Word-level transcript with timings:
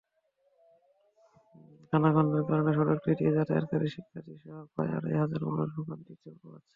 খানাখন্দের 1.89 2.43
কারণে 2.49 2.71
সড়কটি 2.77 3.11
দিয়ে 3.19 3.35
যাতায়াতকারী 3.37 3.87
শিক্ষার্থীসহ 3.89 4.55
প্রায় 4.73 4.91
আড়াই 4.97 5.15
হাজার 5.21 5.41
মানুষ 5.47 5.69
ভোগান্তি 5.75 6.13
পোহাচ্ছে। 6.33 6.69